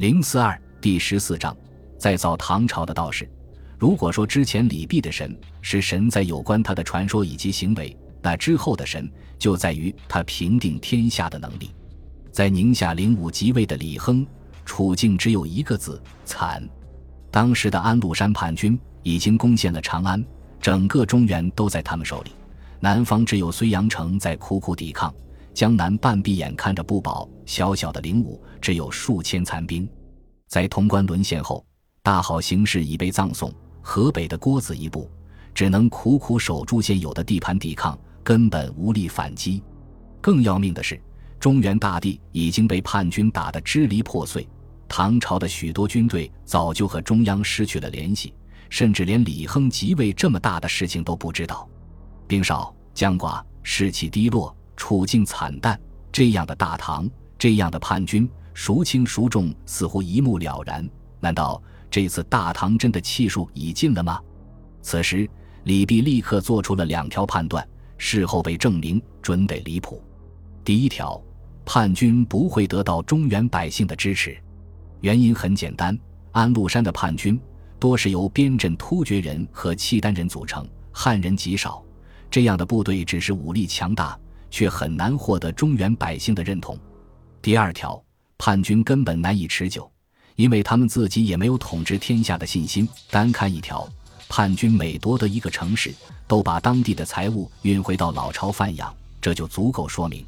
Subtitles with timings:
[0.00, 1.54] 零四二第十四章，
[1.98, 3.30] 再造唐朝的道士。
[3.78, 11.74] 如果说之前李泌的神是神在有关他的传说以及行为，那之后的神就在于他平定天下的能力。
[12.32, 14.26] 在宁夏灵武即位的李亨，
[14.64, 16.66] 处境只有一个字：惨。
[17.30, 20.24] 当时的安禄山叛军已经攻陷了长安，
[20.62, 22.30] 整个中原都在他们手里，
[22.80, 25.14] 南方只有睢阳城在苦苦抵抗。
[25.52, 29.88] 江南半壁眼看着不保，小小的灵武只有数千残兵。
[30.46, 31.64] 在潼关沦陷后，
[32.02, 33.52] 大好形势已被葬送。
[33.82, 35.10] 河北的郭子仪部
[35.54, 39.62] 只能苦苦守住现有的地盘抵抗，根本无力反击。
[40.20, 41.00] 更要命的是，
[41.38, 44.46] 中原大地已经被叛军打得支离破碎。
[44.86, 48.34] 唐朝的许多军队早就和中央失去了联系，
[48.68, 51.68] 甚至连李亨即位这么大的事情都不知道。
[52.26, 54.54] 兵少将寡，士气低落。
[54.80, 55.78] 处境惨淡，
[56.10, 57.06] 这样的大唐，
[57.38, 60.88] 这样的叛军，孰轻孰重，似乎一目了然。
[61.20, 64.18] 难道这次大唐真的气数已尽了吗？
[64.80, 65.28] 此时，
[65.64, 70.02] 李泌立刻做出了两条判断，事后被证明准得离谱。
[70.64, 71.22] 第一条，
[71.66, 74.34] 叛军不会得到中原百姓的支持，
[75.02, 75.96] 原因很简单：
[76.32, 77.38] 安禄山的叛军
[77.78, 81.84] 多是由边镇突厥人和契丹人组成，汉人极少，
[82.30, 84.18] 这样的部队只是武力强大。
[84.50, 86.78] 却很难获得中原百姓的认同。
[87.40, 88.02] 第二条，
[88.36, 89.90] 叛军根本难以持久，
[90.36, 92.88] 因为他们自己也没有统治天下的信心。
[93.10, 93.88] 单看一条，
[94.28, 95.94] 叛军每夺得一个城市，
[96.26, 100.24] 都把当地的财物运回到老巢贩养，这就足够说明，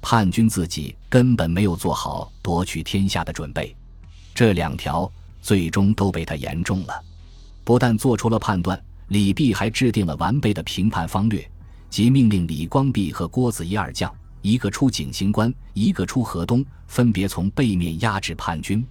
[0.00, 3.74] 叛军自己根本没有做好夺取天下的准备。
[4.34, 5.10] 这两条
[5.42, 7.02] 最终都被他言中了，
[7.64, 11.48] 不但做出了判断，李泌还制定了完备的评判方略。
[11.90, 18.86] 即命令李光弼和郭子仪二将，一个出景行关，一个出河东，分别从背面压制叛军。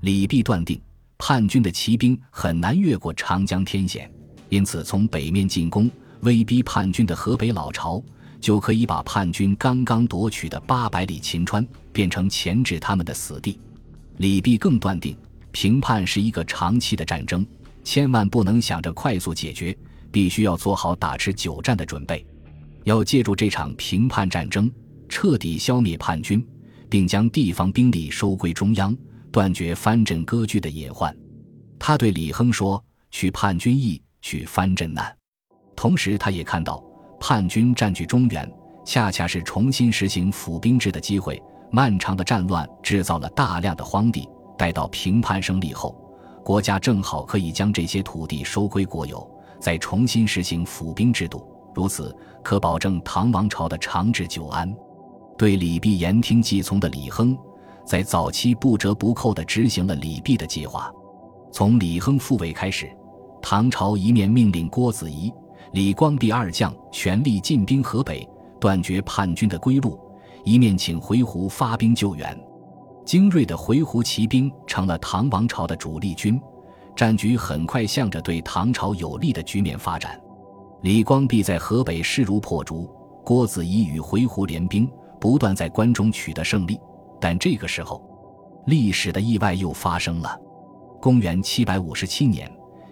[0.00, 0.80] 李泌断定，
[1.16, 4.12] 叛军的骑兵很难越过长江天险，
[4.48, 5.88] 因此从北面进攻，
[6.22, 8.02] 威逼叛军的河北老巢，
[8.40, 13.60] 就可以把叛军刚刚夺取的八百里秦川变成钳制他们的死地。
[14.16, 15.16] 李泌更断定，
[15.52, 17.46] 平叛是一个长期的战争，
[17.84, 19.76] 千万不能想着快速解决，
[20.10, 22.26] 必须要做好打持久战的准备。
[22.84, 24.70] 要借助这场平叛战争，
[25.08, 26.46] 彻底消灭叛军，
[26.88, 28.96] 并将地方兵力收归中央，
[29.30, 31.14] 断绝藩镇割据的隐患。
[31.78, 35.14] 他对李亨说：“去叛军易，去藩镇难。”
[35.74, 36.82] 同时，他也看到
[37.18, 38.50] 叛军占据中原，
[38.84, 41.42] 恰恰是重新实行府兵制的机会。
[41.70, 44.28] 漫长的战乱制造了大量的荒地，
[44.58, 45.96] 待到平叛胜利后，
[46.44, 49.26] 国家正好可以将这些土地收归国有，
[49.58, 51.51] 再重新实行府兵制度。
[51.74, 54.72] 如此可保证唐王朝的长治久安。
[55.38, 57.36] 对李泌言听计从的李亨，
[57.84, 60.92] 在早期不折不扣地执行了李泌的计划。
[61.50, 62.90] 从李亨复位开始，
[63.40, 65.32] 唐朝一面命令郭子仪、
[65.72, 68.28] 李光弼二将全力进兵河北，
[68.60, 69.98] 断绝叛军的归路；
[70.44, 72.38] 一面请回鹘发兵救援。
[73.04, 76.40] 精锐的回鹘骑兵成了唐王朝的主力军，
[76.94, 80.20] 战局很快向着对唐朝有利的局面发展。
[80.82, 82.90] 李光弼在河北势如破竹，
[83.24, 86.76] 郭子仪与回鹘联兵，不断在关中取得胜利。
[87.20, 88.02] 但这个时候，
[88.66, 90.36] 历史的意外又发生了。
[91.00, 92.50] 公元七百五十七年，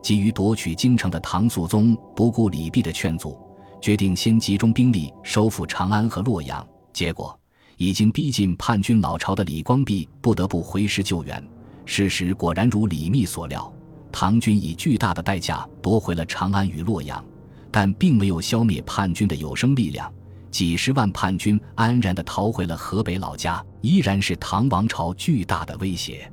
[0.00, 3.36] 急于夺取京城的唐肃宗不顾李泌的劝阻，
[3.80, 6.64] 决定先集中兵力收复长安和洛阳。
[6.92, 7.36] 结果，
[7.78, 11.44] 已经逼近叛军老巢的李光弼不得不回师救援。
[11.84, 13.72] 事实果然如李密所料，
[14.12, 17.24] 唐军以巨大的代价夺回了长安与洛阳。
[17.72, 20.12] 但并没有消灭叛军的有生力量，
[20.50, 26.30] 几十万叛军安然地逃回了河北老家，依然是唐王朝巨大的威胁。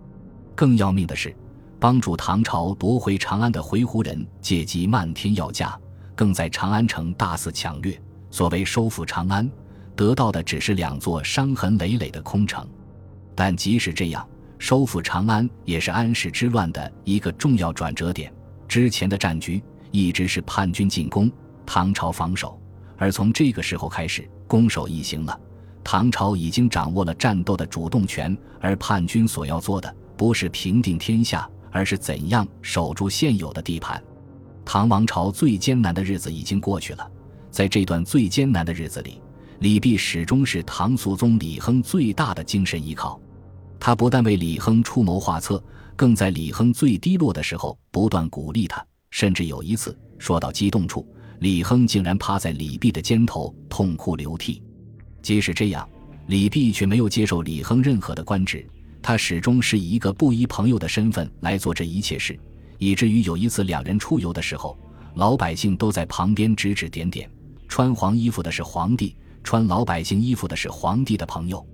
[0.53, 1.33] 更要命的是，
[1.79, 5.79] 帮助唐朝夺回长安的回鹘人借机漫天要价，
[6.13, 7.97] 更在长安城大肆抢掠。
[8.29, 9.49] 所谓收复长安，
[9.95, 12.67] 得到的只是两座伤痕累累的空城。
[13.33, 18.29] 但即使这样，收复长安也是安史之乱的一个重要转折点。
[18.67, 19.64] 之前的战局。
[19.91, 21.32] 一直是叛军进攻，
[21.66, 22.59] 唐朝防守，
[22.97, 25.40] 而从这个时候开始，攻守易行了。
[25.84, 34.02] 唐朝已经掌握了战斗的主动权，而叛军所要做的不是平定天下，而是怎样守住现有的地盘。
[34.66, 37.12] 唐王朝最艰难的日子已经过去了，
[37.50, 39.20] 在这段最艰难的日子里，
[39.59, 43.20] 李泌始终是唐肃宗李亨最大的精神依靠。
[43.80, 45.64] 他不但为李亨出谋划策，
[45.96, 48.86] 更在李亨最低落的时候不断鼓励他。
[49.11, 51.08] 甚至有一次说到激动处，
[51.40, 54.61] 李亨竟然趴在李泌的肩头痛哭流涕。
[55.22, 55.88] 即使这样，
[56.28, 58.66] 李泌却没有接受李亨任何的官职，
[59.02, 62.40] 他始终是以一个不依朋友的身份来做这一切事，
[62.78, 64.78] 以至于有一次两人出游的时候，
[65.16, 67.29] 老百姓都在旁边指指点点。
[67.67, 71.66] 穿黄衣服的是皇帝，穿老百姓衣服的是皇帝的朋友。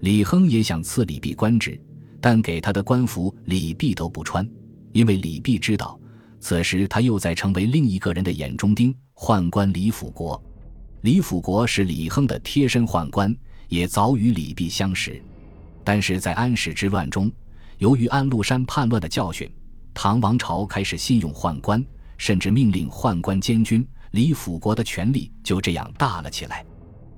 [0.00, 1.80] 李亨也想赐李泌官职，
[2.20, 4.48] 但给他的官服李泌都不穿，
[4.92, 5.98] 因为李泌知道，
[6.42, 10.42] 此时他又在成为另一个人的眼中钉——宦官李辅国。
[11.02, 13.34] 李辅国是李亨的贴身宦官，
[13.68, 15.22] 也早与李泌相识。
[15.84, 17.30] 但是在安史之乱中，
[17.78, 19.48] 由于安禄山叛乱的教训，
[19.94, 21.84] 唐王朝开始信用宦官，
[22.18, 23.86] 甚至命令宦官监军。
[24.10, 26.66] 李辅国的权力就这样大了起来，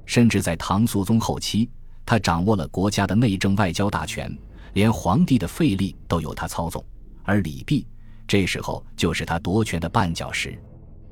[0.04, 1.70] 甚至在唐肃宗后期，
[2.04, 4.30] 他掌握了国家的内政外交大权，
[4.74, 6.84] 连皇帝的废立都由他操纵。
[7.22, 7.82] 而李泌
[8.26, 10.58] 这时候就是他夺权的绊脚石。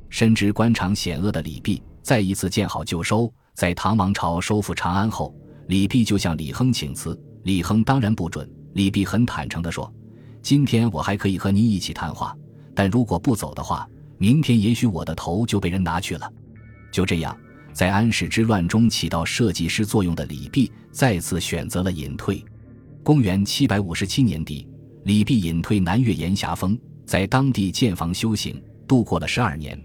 [0.09, 3.33] 深知官场险恶的李泌，再一次见好就收。
[3.55, 5.35] 在唐王朝收复长安后，
[5.69, 7.19] 李泌就向李亨请辞。
[7.45, 8.49] 李亨当然不准。
[8.75, 9.93] 李泌很坦诚地说
[10.43, 12.35] ：“今天我还可以和你一起谈话，
[12.75, 13.87] 但如果不走的话，
[14.17, 16.33] 明天也许我的头就被人拿去了。”
[16.91, 17.37] 就这样，
[17.73, 22.43] 在安史之乱中起到设计师作用的李泌再次选择了隐退。
[23.03, 24.67] 公元七百五十七年底，
[25.05, 29.81] 李泌隐退南岳岩峡峰，在当地建房修行，度过了十二年。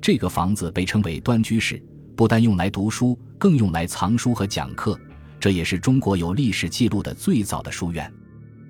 [0.00, 1.82] 这个房子被称为端居室，
[2.16, 4.98] 不但用来读书，更用来藏书和讲课。
[5.38, 8.10] 这也是中国有历史记录的最早的书院。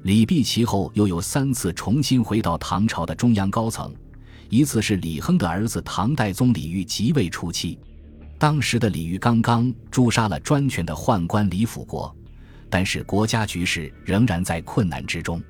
[0.02, 3.94] 李泌其后又有三次重新回到唐朝的中央高层，
[4.48, 7.78] 一次是李亨的儿子唐代宗李煜即位初期，
[8.38, 12.14] 当时的李煜刚刚诛杀了专权的宦官李辅国，
[12.70, 15.42] 但是国家局势仍然在困难之中，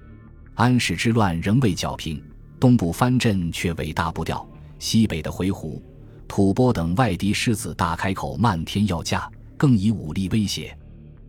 [0.54, 2.20] 安史之乱仍未剿平，
[2.60, 4.46] 东部藩镇却尾大不掉，
[4.78, 5.80] 西北的回鹘、
[6.28, 10.76] 吐蕃等外敌狮子大开口漫天要价，更以武力威胁。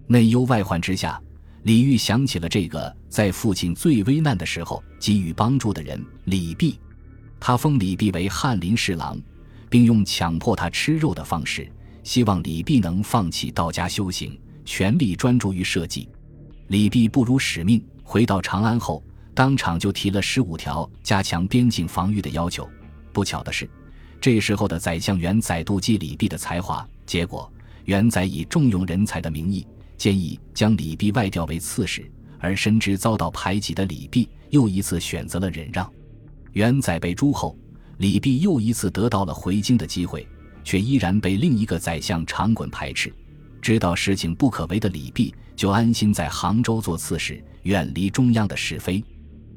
[0.08, 1.20] 内忧外患之下，
[1.64, 6.76] 李煜想起了这个在父亲最危难的时候给予帮助的人李泌，
[7.40, 9.18] 他封李泌为翰林侍郎，
[9.70, 11.72] 并用强迫他吃肉的方式，
[12.04, 16.10] 希望李泌能放弃道家修行，全力专注于社稷。
[16.68, 19.02] 李泌不辱使命，回到长安后，
[19.42, 22.70] 当场就提了十五条加强边境防御的要求。
[23.12, 23.68] 不巧的是，
[24.22, 27.52] 这时候的宰相元载妒忌李泌的才华，结果
[27.86, 29.66] 元载以重用人才的名义。
[29.98, 32.08] 建议将李泌外调为刺史，
[32.38, 35.92] 而深知遭到排挤的李泌又一次选择了忍让。
[36.52, 37.58] 元载被诛后，
[37.98, 40.28] 李泌又一次得到了回京的机会，
[40.64, 43.12] 却依然被另一个宰相长衮排斥。
[43.60, 49.04] 知道事情不可为的李泌就安心在杭州做刺史，远离中央的是非。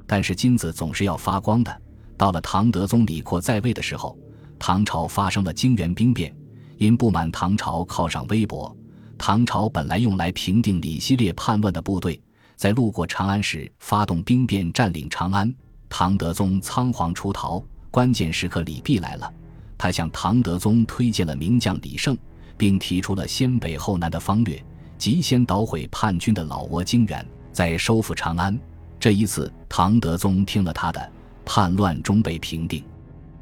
[0.07, 1.83] 但是金子总是要发光的。
[2.17, 4.17] 到了唐德宗李阔在位的时候，
[4.59, 6.35] 唐朝发生了泾原兵变，
[6.79, 8.75] 因不满唐朝靠上微博。
[9.19, 12.21] 唐朝本来用来平定李希烈叛乱的部队，
[12.57, 15.53] 在路过长安时发动兵变，占领长安。
[15.89, 19.33] 唐德宗仓皇出逃，关键时刻李泌来了，
[19.79, 22.17] 他向唐德宗推荐了名将李胜，
[22.57, 24.61] 并提出了先北后南的方略，
[24.99, 28.59] 即先捣毁叛军的老窝泾原，再收复长安。
[29.05, 31.13] 这一次，唐德宗听了他的，
[31.45, 32.83] 叛乱终被平定。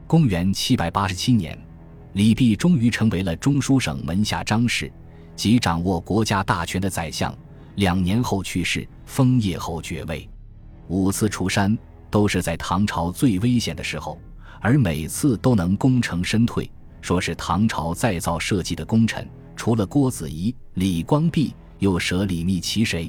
[0.09, 1.57] 公元七百八十七年，
[2.15, 4.93] 李泌终于成为了中书省门下张氏。
[5.37, 7.33] 即掌握国家大权的宰相，
[7.77, 10.29] 两年后去世，封叶侯爵位。
[10.89, 11.79] 五次出山
[12.11, 14.21] 都是在唐朝最危险的时候，
[14.61, 16.69] 而每次都能功成身退，
[17.01, 23.09] 说是唐朝再造社稷的功臣，除了郭子仪、李光弼，又舍李密其谁？